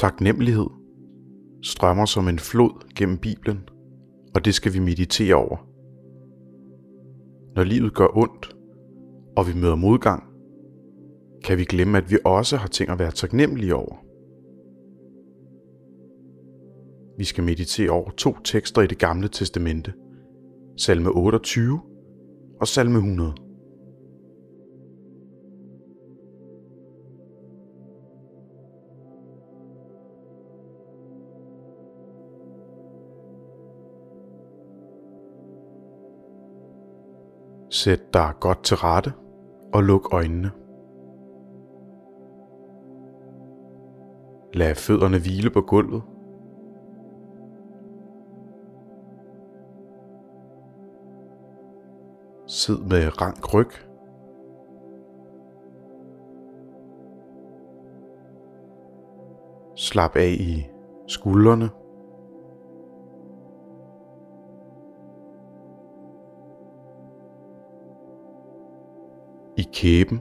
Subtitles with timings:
[0.00, 0.66] Taknemmelighed
[1.62, 3.68] strømmer som en flod gennem Bibelen,
[4.34, 5.56] og det skal vi meditere over.
[7.54, 8.56] Når livet gør ondt,
[9.36, 10.22] og vi møder modgang,
[11.44, 13.96] kan vi glemme, at vi også har ting at være taknemmelige over.
[17.18, 19.92] Vi skal meditere over to tekster i det gamle testamente.
[20.76, 21.80] Salme 28
[22.60, 23.34] og salme 100.
[37.72, 39.12] Sæt dig godt til rette
[39.72, 40.50] og luk øjnene.
[44.54, 46.02] Lad fødderne hvile på gulvet.
[52.46, 53.70] Sid med rank ryg.
[59.76, 60.66] Slap af i
[61.06, 61.79] skuldrene.
[69.80, 70.20] Kæben.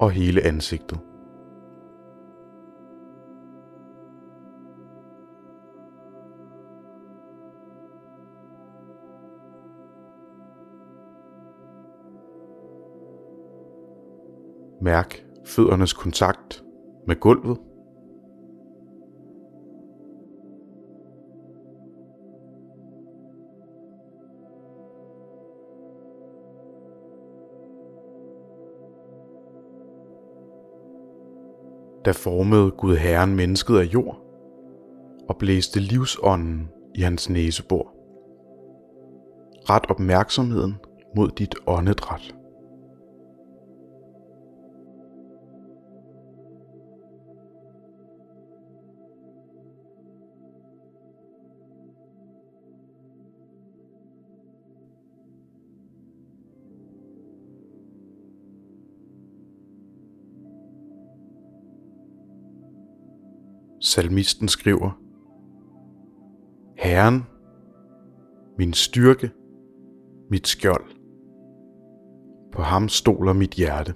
[0.00, 0.98] og hele ansigtet.
[14.80, 16.64] Mærk føddernes kontakt
[17.06, 17.71] med gulvet.
[32.12, 34.18] Formede Gud Herren mennesket af jord
[35.28, 37.92] og blæste livsånden i hans næsebor.
[39.70, 40.74] Ret opmærksomheden
[41.16, 42.34] mod dit åndedræt.
[63.84, 64.90] Salmisten skriver,
[66.76, 67.22] Herren,
[68.58, 69.30] min styrke,
[70.30, 70.84] mit skjold.
[72.52, 73.94] På ham stoler mit hjerte.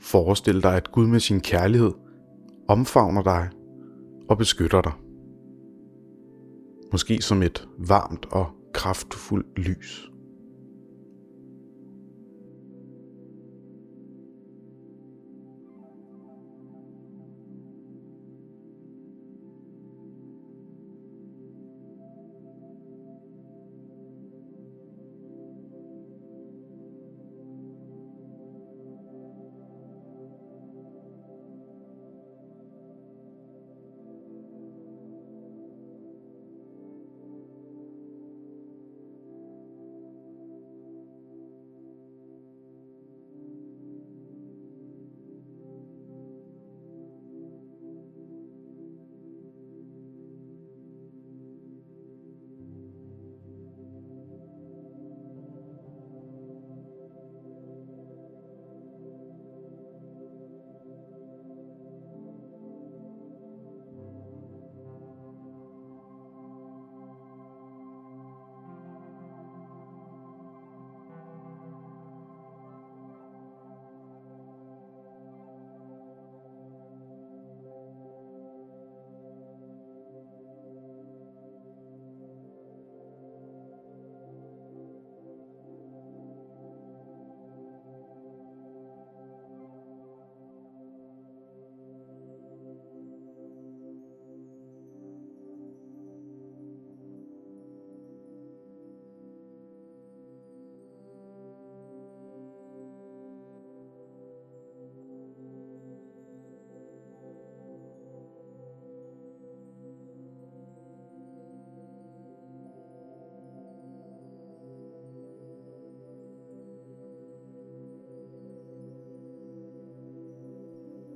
[0.00, 1.92] Forestil dig, at Gud med sin kærlighed
[2.68, 3.50] omfavner dig
[4.28, 4.92] og beskytter dig
[6.92, 10.10] måske som et varmt og kraftfuldt lys.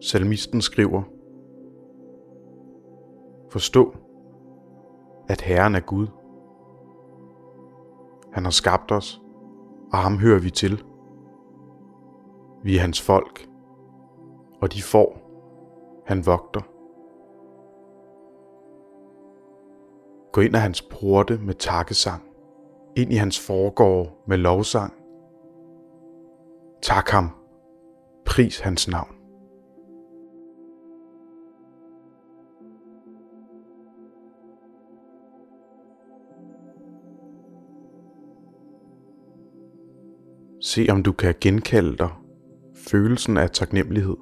[0.02, 1.02] Salmisten skriver,
[3.50, 3.94] Forstå,
[5.28, 6.06] at Herren er Gud.
[8.32, 9.20] Han har skabt os,
[9.92, 10.84] og ham hører vi til.
[12.62, 13.48] Vi er hans folk,
[14.62, 15.18] og de får,
[16.06, 16.60] han vogter.
[20.32, 22.22] Gå ind af hans porte med takkesang,
[22.96, 24.92] ind i hans foregård med lovsang.
[26.82, 27.30] Tak ham,
[28.26, 29.21] pris hans navn.
[40.64, 42.10] Se om du kan genkalde dig
[42.74, 44.16] følelsen af taknemmelighed.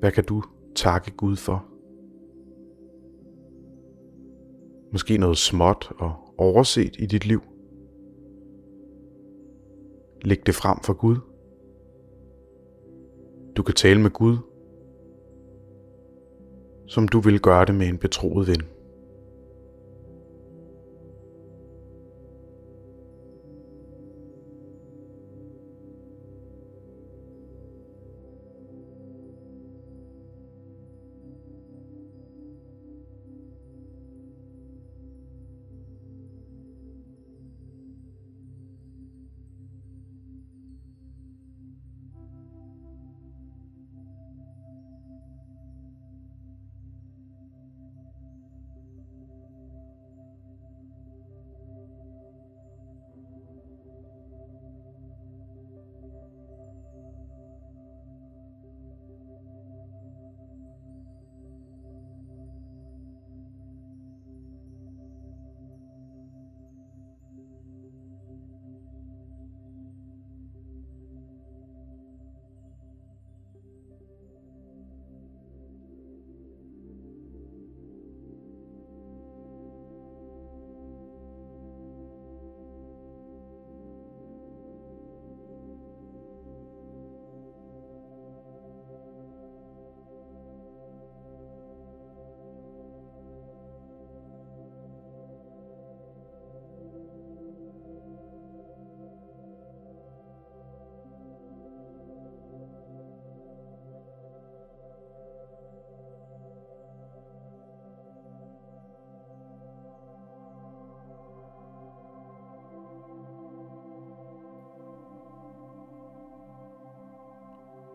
[0.00, 0.42] Hvad kan du
[0.74, 1.64] takke Gud for?
[4.92, 7.40] Måske noget småt og overset i dit liv.
[10.22, 11.16] Læg det frem for Gud.
[13.56, 14.36] Du kan tale med Gud
[16.88, 18.77] som du vil gøre det med en betroet ven.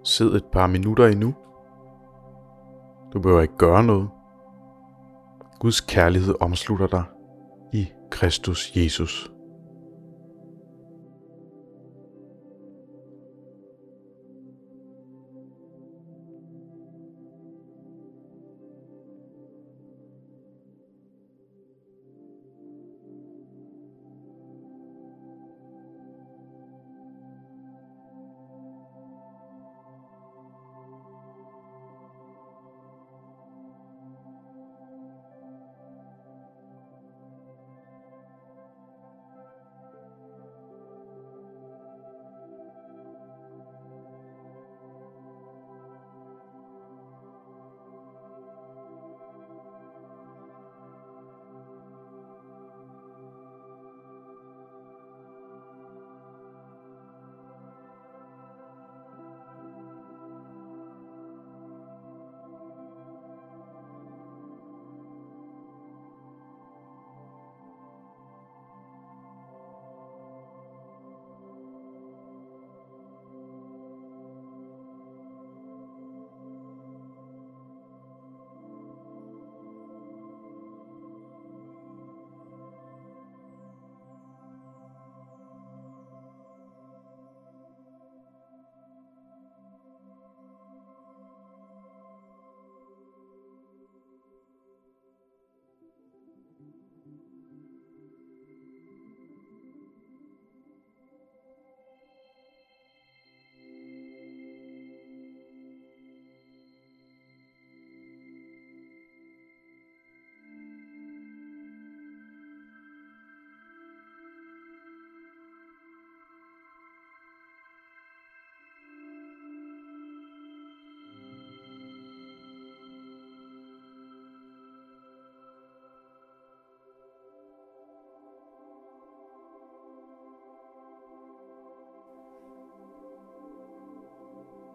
[0.03, 1.33] Sid et par minutter endnu.
[3.13, 4.09] Du behøver ikke gøre noget.
[5.59, 7.03] Guds kærlighed omslutter dig
[7.73, 9.32] i Kristus Jesus.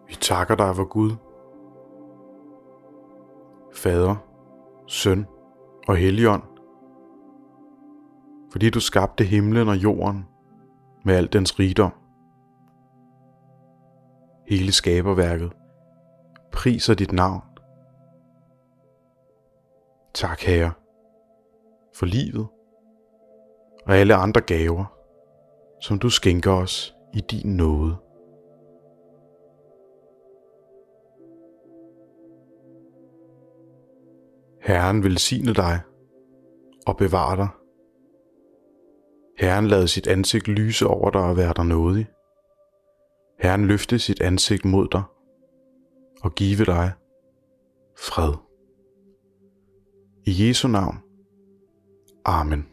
[0.09, 1.11] Vi takker dig vor Gud,
[3.75, 4.15] Fader,
[4.87, 5.25] Søn
[5.87, 6.43] og Helligånd,
[8.51, 10.25] fordi du skabte himlen og jorden
[11.05, 11.91] med al dens rigdom.
[14.47, 15.53] Hele skaberværket
[16.51, 17.41] priser dit navn.
[20.13, 20.71] Tak, Herre,
[21.95, 22.47] for livet
[23.85, 24.85] og alle andre gaver,
[25.81, 27.97] som du skænker os i din nåde.
[34.69, 35.81] Herren velsigne dig
[36.87, 37.47] og bevare dig.
[39.37, 42.07] Herren lade sit ansigt lyse over dig og være dig nådig.
[43.39, 45.03] Herren løfte sit ansigt mod dig
[46.21, 46.91] og give dig
[47.97, 48.33] fred.
[50.25, 50.97] I Jesu navn.
[52.25, 52.67] Amen.